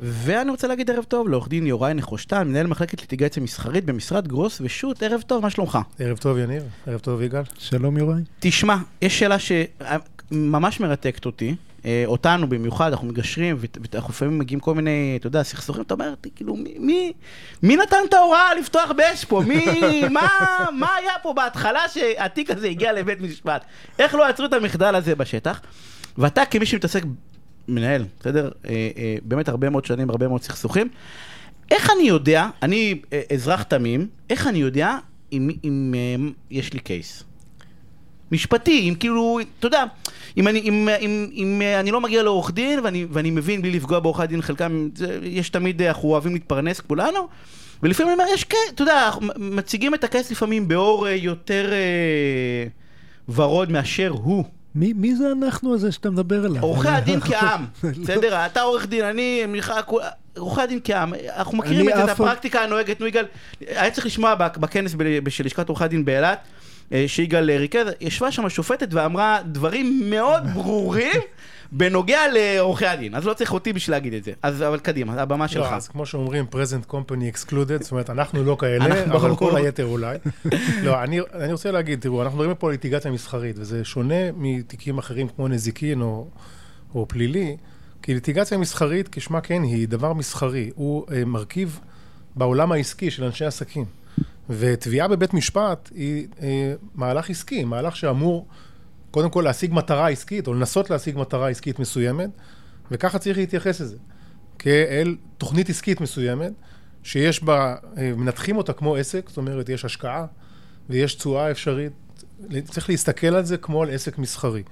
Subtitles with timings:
[0.00, 4.60] ואני רוצה להגיד ערב טוב לעורך דין יוראי נחושתן, מנהל מחלקת ליטיגציה מסחרית במשרד גרוס
[4.60, 5.78] ושות', ערב טוב, מה שלומך?
[5.98, 7.42] ערב טוב יניב, ערב טוב יגאל.
[7.58, 8.20] שלום יוראי.
[8.40, 11.54] תשמע, יש שאלה שממש מרתקת אותי,
[11.84, 13.56] אה, אותנו במיוחד, אנחנו מגשרים,
[13.92, 17.12] ואנחנו לפעמים מגיעים כל מיני, אתה יודע, סכסוכים, אתה אומר, כאילו, מי,
[17.62, 19.42] מי נתן את ההוראה לפתוח באש פה?
[19.46, 20.28] מי, מה,
[20.72, 23.64] מה היה פה בהתחלה שהתיק הזה הגיע לבית משפט?
[23.98, 25.60] איך לא עצרו את המחדל הזה בשטח?
[26.18, 27.02] ואתה כמי שמתעסק
[27.68, 28.50] מנהל, בסדר?
[28.68, 30.88] אה, אה, באמת הרבה מאוד שנים, הרבה מאוד סכסוכים.
[31.70, 34.98] איך אני יודע, אני אה, אזרח תמים, איך אני יודע
[35.32, 37.24] אם, אם אם יש לי קייס?
[38.32, 39.84] משפטי, אם כאילו, אתה יודע,
[40.36, 44.00] אם אני, אם, אם, אם אני לא מגיע לעורך דין ואני, ואני מבין בלי לפגוע
[44.00, 47.28] בעורכי דין, חלקם, זה, יש תמיד, אנחנו אוהבים להתפרנס כולנו,
[47.82, 51.72] ולפעמים אני אומר, יש קייס, אתה יודע, מציגים את הקייס לפעמים באור יותר
[53.28, 54.44] ורוד מאשר הוא.
[54.76, 56.62] מי, מי זה אנחנו הזה שאתה מדבר עליו?
[56.62, 57.64] עורכי הדין כעם,
[58.02, 58.46] בסדר?
[58.46, 59.44] אתה עורך דין, אני,
[60.36, 63.24] עורכי הדין כעם, אנחנו מכירים את הפרקטיקה הנוהגת, נו יגאל,
[63.60, 64.94] היה צריך לשמוע בכנס
[65.28, 66.38] של לשכת עורכי הדין באילת,
[66.92, 71.20] אה, שיגאל ריכז, ישבה שם השופטת ואמרה דברים מאוד ברורים
[71.72, 74.32] בנוגע לעורכי הדין, אז לא צריך אותי בשביל להגיד את זה.
[74.42, 75.72] אז אבל קדימה, הבמה לא, שלך.
[75.72, 80.16] אז כמו שאומרים, present company excluded, זאת אומרת, אנחנו לא כאלה, אבל כל היתר אולי.
[80.82, 85.28] לא, אני רוצה להגיד, תראו, אנחנו מדברים פה על ליטיגציה מסחרית, וזה שונה מתיקים אחרים
[85.28, 86.00] כמו נזיקין
[86.94, 87.56] או פלילי,
[88.02, 91.80] כי ליטיגציה מסחרית, כשמה כן היא, דבר מסחרי, הוא אה, מרכיב
[92.36, 93.84] בעולם העסקי של אנשי עסקים.
[94.50, 98.46] ותביעה בבית משפט היא אה, מהלך עסקי, מהלך שאמור...
[99.16, 102.30] קודם כל להשיג מטרה עסקית, או לנסות להשיג מטרה עסקית מסוימת,
[102.90, 103.96] וככה צריך להתייחס לזה.
[104.58, 106.52] כאל תוכנית עסקית מסוימת,
[107.02, 110.26] שיש בה, אה, מנתחים אותה כמו עסק, זאת אומרת, יש השקעה
[110.90, 111.92] ויש תשואה אפשרית.
[112.64, 114.62] צריך להסתכל על זה כמו על עסק מסחרי.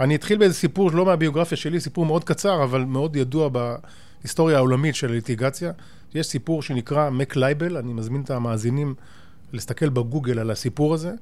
[0.00, 4.94] אני אתחיל באיזה סיפור, לא מהביוגרפיה שלי, סיפור מאוד קצר, אבל מאוד ידוע בהיסטוריה העולמית
[4.94, 5.72] של הליטיגציה.
[6.14, 8.94] יש סיפור שנקרא McLibel, אני מזמין את המאזינים
[9.52, 11.12] להסתכל בגוגל על הסיפור הזה.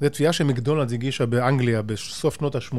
[0.00, 2.76] זו תביעה שמקדונלדס הגישה באנגליה בסוף שנות ה-80,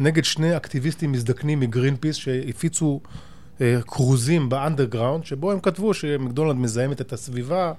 [0.00, 3.00] נגד שני אקטיביסטים מזדקנים מגרינפיס שהפיצו
[3.60, 7.72] אה, כרוזים ב underground, שבו הם כתבו שמקדונלדס מזהמת את הסביבה.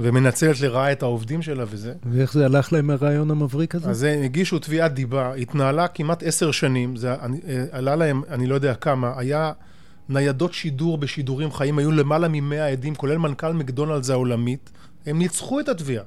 [0.00, 1.92] ומנצלת לרעה את העובדים שלה וזה.
[2.12, 3.90] ואיך זה הלך להם הרעיון המבריק הזה?
[3.90, 8.46] אז הם הגישו תביעת דיבה, התנהלה כמעט עשר שנים, זה אני, אה, עלה להם, אני
[8.46, 9.52] לא יודע כמה, היה
[10.08, 14.70] ניידות שידור בשידורים חיים, היו למעלה ממאה עדים, כולל מנכ"ל מקדונלדס העולמית,
[15.06, 16.04] הם ניצחו את התביעה.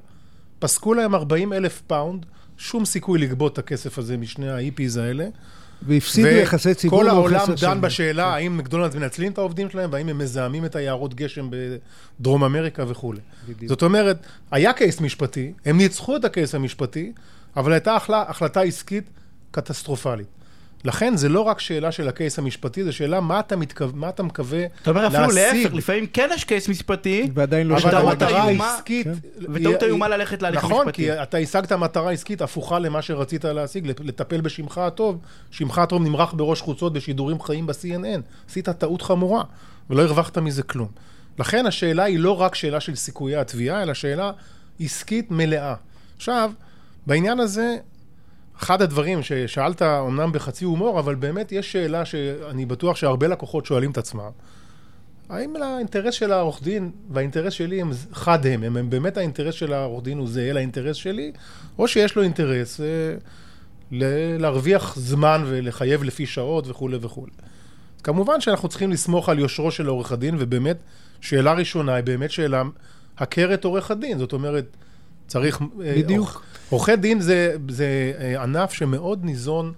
[0.58, 2.26] פסקו להם 40 אלף פאונד,
[2.56, 5.26] שום סיכוי לגבות את הכסף הזה משני ה hippies האלה.
[5.82, 6.98] והפסידו יחסי ציבור.
[6.98, 7.80] וכל העולם דן שנים.
[7.80, 8.34] בשאלה.
[8.34, 13.20] האם מקדונלדס מנצלים את העובדים שלהם, והאם הם מזהמים את היערות גשם בדרום אמריקה וכולי.
[13.48, 13.68] בדיוק.
[13.68, 17.12] זאת אומרת, היה קייס משפטי, הם ניצחו את הקייס המשפטי,
[17.56, 19.10] אבל הייתה החלטה עסקית
[19.50, 20.26] קטסטרופלית.
[20.84, 23.84] לכן זה לא רק שאלה של הקייס המשפטי, זו שאלה מה אתה, מתכו...
[23.94, 24.72] מה אתה מקווה להשיג.
[24.82, 29.06] אתה אומר אפילו להפך, לפעמים כן יש קייס משפטי, ועדיין לא אבל המטרה העסקית...
[29.06, 29.12] כן.
[29.52, 31.02] וטעות איומה ללכת להליך נכון, המשפטי.
[31.02, 35.18] נכון, כי אתה השגת מטרה עסקית הפוכה למה שרצית להשיג, לטפל בשמך הטוב.
[35.50, 38.20] שמך הטוב נמרח בראש חוצות בשידורים חיים ב-CNN.
[38.48, 39.42] עשית טעות חמורה,
[39.90, 40.88] ולא הרווחת מזה כלום.
[41.38, 44.30] לכן השאלה היא לא רק שאלה של סיכויי התביעה, אלא שאלה
[44.80, 45.74] עסקית מלאה.
[46.16, 46.50] עכשיו,
[47.06, 47.76] בעניין הזה,
[48.62, 53.90] אחד הדברים ששאלת, אמנם בחצי הומור, אבל באמת יש שאלה שאני בטוח שהרבה לקוחות שואלים
[53.90, 54.30] את עצמם.
[55.28, 59.72] האם האינטרס של העורך דין והאינטרס שלי הם חד הם, הם, הם באמת האינטרס של
[59.72, 61.32] העורך דין הוא זהה לאינטרס שלי,
[61.78, 62.86] או שיש לו אינטרס אה,
[64.38, 67.32] להרוויח זמן ולחייב לפי שעות וכולי וכולי.
[68.02, 70.76] כמובן שאנחנו צריכים לסמוך על יושרו של עורך הדין, ובאמת,
[71.20, 72.62] שאלה ראשונה היא באמת שאלה
[73.18, 74.76] הכרת עורך הדין, זאת אומרת,
[75.28, 75.60] צריך...
[75.84, 76.42] אה, בדיוק.
[76.70, 79.72] עורכי דין זה, זה אה, ענף שמאוד ניזון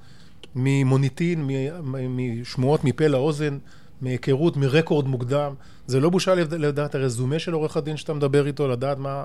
[0.55, 1.49] ממוניטין,
[1.93, 3.59] משמועות מפה לאוזן,
[4.01, 5.55] מהיכרות, מרקורד מוקדם.
[5.87, 9.25] זה לא בושה לדעת הרזומה של עורך הדין שאתה מדבר איתו, לדעת מה,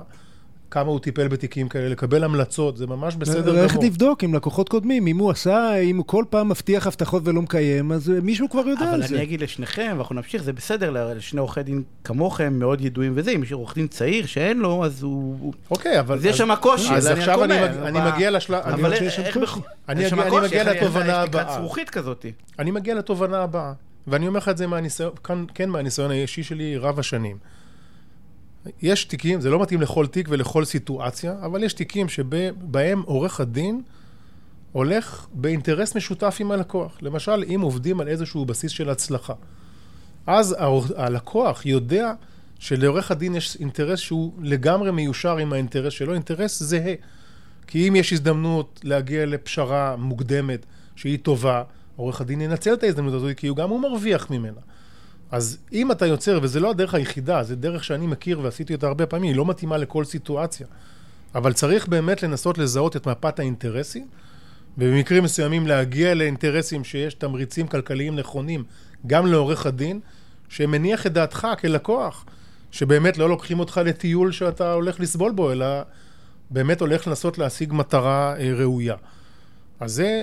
[0.70, 3.64] כמה הוא טיפל בתיקים כאלה, לקבל המלצות, זה ממש בסדר גמור.
[3.64, 7.42] איך לבדוק עם לקוחות קודמים, אם הוא עשה, אם הוא כל פעם מבטיח הבטחות ולא
[7.42, 9.06] מקיים, אז מישהו כבר יודע על זה.
[9.06, 13.30] אבל אני אגיד לשניכם, ואנחנו נמשיך, זה בסדר לשני עורכי דין כמוכם, מאוד ידועים וזה,
[13.30, 15.52] אם יש עורך דין צעיר שאין לו, אז הוא...
[15.70, 16.16] אוקיי, אבל...
[16.16, 18.62] אז יש שם קושי, אז עכשיו אני מגיע לשלב...
[18.64, 19.58] אבל איך...
[19.88, 20.04] אני
[20.44, 21.66] מגיע לתובנה הבאה.
[22.58, 23.72] אני מגיע לתובנה הבאה,
[24.06, 25.12] ואני אומר לך את זה מהניסיון,
[25.54, 27.36] כן מהניסיון האישי שלי רב השנים.
[28.82, 33.82] יש תיקים, זה לא מתאים לכל תיק ולכל סיטואציה, אבל יש תיקים שבהם עורך הדין
[34.72, 36.98] הולך באינטרס משותף עם הלקוח.
[37.02, 39.34] למשל, אם עובדים על איזשהו בסיס של הצלחה,
[40.26, 40.56] אז
[40.96, 42.12] הלקוח יודע
[42.58, 46.94] שלעורך הדין יש אינטרס שהוא לגמרי מיושר עם האינטרס שלו, אינטרס זהה.
[47.66, 50.66] כי אם יש הזדמנות להגיע לפשרה מוקדמת
[50.96, 51.62] שהיא טובה,
[51.96, 54.60] עורך הדין ינצל את ההזדמנות הזאת, כי הוא גם הוא מרוויח ממנה.
[55.30, 59.06] אז אם אתה יוצר, וזו לא הדרך היחידה, זו דרך שאני מכיר ועשיתי אותה הרבה
[59.06, 60.66] פעמים, היא לא מתאימה לכל סיטואציה.
[61.34, 64.06] אבל צריך באמת לנסות לזהות את מפת האינטרסים,
[64.78, 68.64] ובמקרים מסוימים להגיע לאינטרסים שיש תמריצים כלכליים נכונים
[69.06, 70.00] גם לעורך הדין,
[70.48, 72.24] שמניח את דעתך כלקוח,
[72.70, 75.66] שבאמת לא לוקחים אותך לטיול שאתה הולך לסבול בו, אלא
[76.50, 78.94] באמת הולך לנסות להשיג מטרה אה, ראויה.
[79.80, 80.22] אז זה,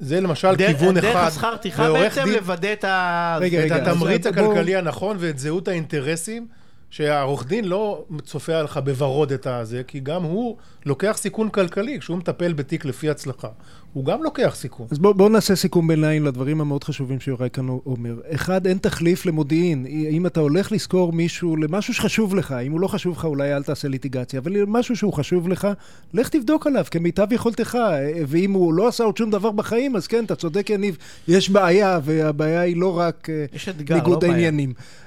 [0.00, 1.06] זה למשל דרך- כיוון אחד.
[1.06, 3.38] דרך השכר טרחה בעצם דין- לוודא את ה...
[3.40, 6.46] רגע, את רגע, התמריץ הכלכלי הנכון ואת זהות האינטרסים,
[6.92, 10.56] שהעורך דין לא צופה עליך בוורוד את הזה, כי גם הוא
[10.86, 13.48] לוקח סיכון כלכלי, כשהוא מטפל בתיק לפי הצלחה.
[13.92, 14.86] הוא גם לוקח סיכון.
[14.90, 18.20] אז בואו בוא נעשה סיכום ביניים לדברים המאוד חשובים שיוראי כאן אומר.
[18.34, 19.86] אחד, אין תחליף למודיעין.
[19.86, 23.62] אם אתה הולך לשכור מישהו למשהו שחשוב לך, אם הוא לא חשוב לך, אולי אל
[23.62, 25.68] תעשה ליטיגציה, אבל משהו שהוא חשוב לך,
[26.14, 27.78] לך תבדוק עליו כמיטב יכולתך.
[28.26, 30.96] ואם הוא לא עשה עוד שום דבר בחיים, אז כן, אתה צודק, יניב,
[31.28, 34.32] יש בעיה, והבעיה היא לא רק אה, יש אתגר, ניגוד לא בעיה.
[34.32, 34.72] העניינים.
[34.78, 35.01] אה, אה,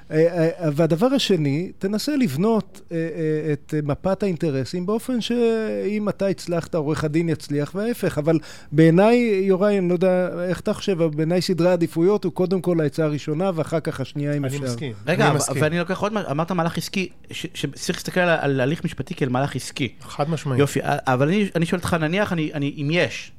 [0.72, 7.28] והדבר השני, תנסה לבנות אה, אה, את מפת האינטרסים באופן שאם אתה הצלחת, עורך הדין
[7.28, 8.18] יצליח, וההפך.
[8.18, 8.38] אבל
[8.72, 12.80] בעיניי, יוראי, אני לא יודע איך אתה חושב, אבל בעיניי סדרי העדיפויות הוא קודם כל
[12.80, 14.64] העצה הראשונה, ואחר כך השנייה, אם אני אפשר.
[14.66, 14.92] מסכים.
[15.06, 15.62] רגע, אני אבל- מסכים.
[15.62, 19.28] ואני לוקח עוד מה, אמרת מהלך עסקי, ש- שצריך להסתכל על, על הליך משפטי כאל
[19.28, 19.88] מהלך עסקי.
[20.00, 20.60] חד משמעית.
[20.60, 23.32] יופי, אבל אני, אני שואל אותך, נניח, אני, אני, אם יש,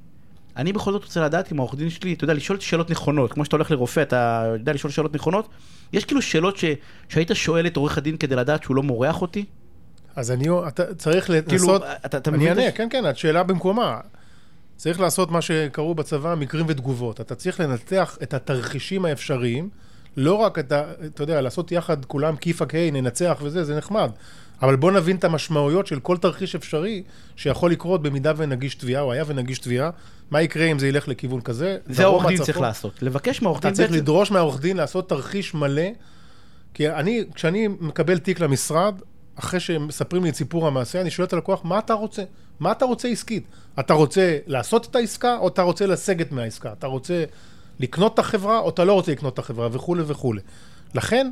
[0.58, 3.46] אני בכל זאת רוצה לדעת אם העורך דין שלי, אתה יודע, לשאול שאלות נכונות, כמו
[3.46, 5.48] שאתה הולך לרופא, אתה יודע לשאול שאלות נכונות,
[5.94, 6.66] יש כאילו שאלות ש,
[7.10, 9.46] שהיית שואל את עורך הדין כדי לדעת שהוא לא מורח אותי?
[10.16, 11.84] אז אני, אתה צריך כאילו, לנסות...
[12.06, 14.00] אתה, אתה אני את אענה, הש- כן, כן, השאלה במקומה.
[14.76, 17.22] צריך לעשות מה שקראו בצבא מקרים ותגובות.
[17.22, 19.70] אתה צריך לנתח את התרחישים האפשריים,
[20.18, 20.84] לא רק את ה...
[21.06, 24.12] אתה יודע, לעשות יחד כולם כיפאק היי, ננצח וזה, זה נחמד.
[24.62, 27.04] אבל בוא נבין את המשמעויות של כל תרחיש אפשרי
[27.36, 29.90] שיכול לקרות במידה ונגיש תביעה, או היה ונגיש תביעה.
[30.32, 31.78] מה יקרה אם זה ילך לכיוון כזה?
[31.86, 32.44] זה העורך דין.
[32.44, 35.88] צריך לעשות, לבקש מהעורך אתה דין צריך בעצם, לדרוש מהעורך דין לעשות תרחיש מלא,
[36.74, 39.02] כי אני, כשאני מקבל תיק למשרד,
[39.36, 42.24] אחרי שמספרים לי את סיפור המעשה, אני שואל את הלקוח, מה אתה רוצה?
[42.60, 43.44] מה אתה רוצה עסקית?
[43.80, 46.74] אתה רוצה לעשות את העסקה, או אתה רוצה לסגת מהעסקה?
[46.74, 47.24] אתה רוצה
[47.80, 50.42] לקנות את החברה, או אתה לא רוצה לקנות את החברה, וכולי וכולי.
[50.96, 51.32] לכן,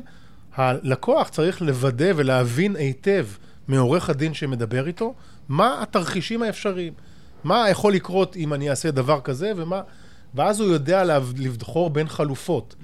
[0.56, 3.26] הלקוח צריך לוודא ולהבין היטב
[3.68, 5.14] מעורך הדין שמדבר איתו,
[5.48, 6.92] מה התרחישים האפשריים.
[7.44, 9.80] מה יכול לקרות אם אני אעשה דבר כזה, ומה...
[10.34, 12.74] ואז הוא יודע לבחור בין חלופות.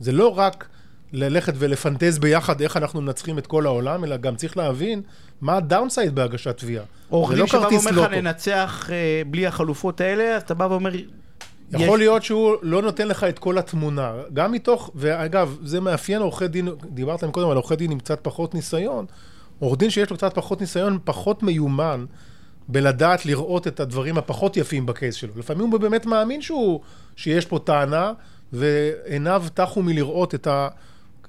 [0.00, 0.68] זה לא רק
[1.12, 5.02] ללכת ולפנטז ביחד איך אנחנו מנצחים את כל העולם, אלא גם צריך להבין
[5.40, 6.84] מה הדאונסייד בהגשת תביעה.
[7.08, 8.10] עורך זה דין לא שבא ואומר לך לוטו.
[8.10, 10.90] ננצח אה, בלי החלופות האלה, אז אתה בא ואומר,
[11.72, 14.12] יכול יש- להיות שהוא לא נותן לך את כל התמונה.
[14.34, 18.54] גם מתוך, ואגב, זה מאפיין עורכי דין, דיברת קודם על עורכי דין עם קצת פחות
[18.54, 19.06] ניסיון.
[19.58, 22.04] עורך דין שיש לו קצת פחות ניסיון, פחות מיומן
[22.68, 25.32] בלדעת לראות את הדברים הפחות יפים בקייס שלו.
[25.36, 26.80] לפעמים הוא באמת מאמין שהוא,
[27.16, 28.12] שיש פה טענה,
[28.52, 30.68] ועיניו טחו מלראות את, ה,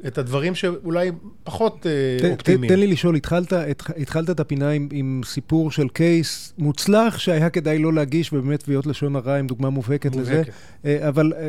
[0.08, 1.12] את הדברים שאולי
[1.44, 1.92] פחות אה,
[2.30, 2.74] ת- אופטימיים.
[2.74, 7.50] תן לי לשאול, התחלת, התח- התחלת את הפינה עם, עם סיפור של קייס מוצלח שהיה
[7.50, 10.42] כדאי לא להגיש, ובאמת תביעות לשון הרע עם דוגמה מובהקת לזה.
[10.86, 11.42] אה, אבל אה,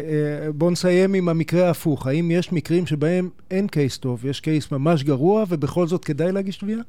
[0.52, 2.06] בואו נסיים עם המקרה ההפוך.
[2.06, 6.56] האם יש מקרים שבהם אין קייס טוב, יש קייס ממש גרוע, ובכל זאת כדאי להגיש
[6.56, 6.80] תביעה?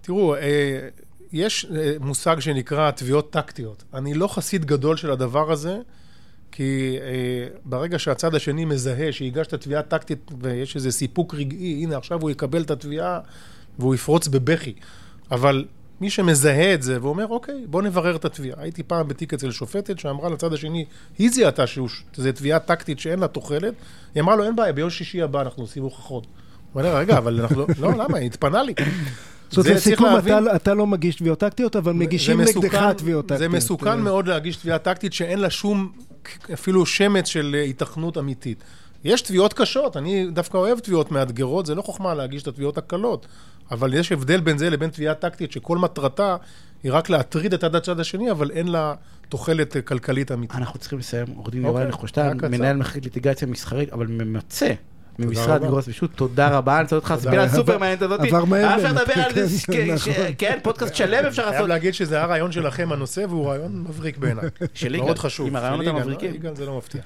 [0.00, 0.34] תראו,
[1.32, 1.66] יש
[2.00, 3.84] מושג שנקרא תביעות טקטיות.
[3.94, 5.78] אני לא חסיד גדול של הדבר הזה,
[6.56, 12.20] כי אה, ברגע שהצד השני מזהה שהגשת תביעה טקטית ויש איזה סיפוק רגעי, הנה עכשיו
[12.20, 13.20] הוא יקבל את התביעה
[13.78, 14.74] והוא יפרוץ בבכי.
[15.30, 15.64] אבל
[16.00, 18.56] מי שמזהה את זה ואומר, אוקיי, בוא נברר את התביעה.
[18.60, 20.84] הייתי פעם בתיק אצל שופטת שאמרה לצד השני,
[21.18, 23.74] היא זיהתה שזו תביעה טקטית שאין לה תוחלת,
[24.14, 26.26] היא אמרה לו, אין בעיה, ביום שישי הבא אנחנו עושים הוכחות.
[26.72, 28.18] הוא אומר, רגע, אבל אנחנו לא, לא, למה?
[28.18, 28.74] היא התפנה לי.
[29.50, 30.38] זאת אומרת, לסיכום, להבין.
[30.46, 33.38] אתה, אתה לא מגיש תביעות טקטיות, אבל מגישים זה נגדך מסוכן- תביעות טקטיות.
[33.50, 35.92] זה מסוכן אה, מאוד להגיש תביעה טקטית שאין לה שום,
[36.52, 38.64] אפילו שמץ של היתכנות אמיתית.
[39.04, 43.26] יש תביעות קשות, אני דווקא אוהב תביעות מאתגרות, זה לא חוכמה להגיש את התביעות הקלות,
[43.70, 46.36] אבל יש הבדל בין זה לבין תביעה טקטית שכל מטרתה
[46.82, 48.94] היא רק להטריד את הצד השני, אבל אין לה
[49.28, 50.56] תוחלת אה, כלכלית אמיתית.
[50.56, 51.26] אנחנו צריכים לסיים.
[51.36, 52.48] עורך דין אוקיי, יוראי נחושתן, היה קצר.
[52.48, 54.72] מנהל מחלקת ליטיגציה מסחרית, אבל ממצה.
[55.18, 55.62] ממשרד.
[55.64, 57.14] גרוס ושות, תודה רבה, אני רוצה אותך.
[57.18, 58.20] ספירה עבר- סופר מעניינת הזאת.
[58.20, 60.24] עבר מהר אפשר לדבר על זה, כן, ש- נכון.
[60.38, 61.68] כן, פודקאסט שלם אפשר חייב לעשות.
[61.68, 64.44] להגיד שזה היה רעיון שלכם הנושא, והוא רעיון מבריק בעיניי.
[64.74, 65.14] של מאוד יגאל.
[65.18, 65.46] חשוב.
[65.46, 66.34] עם הרעיונות של יגאל, המבריקים.
[66.34, 67.00] יגאל זה לא מפתיע.